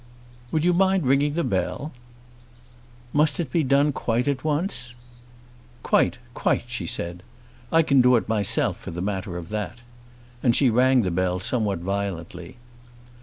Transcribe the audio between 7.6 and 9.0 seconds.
"I can do it myself for the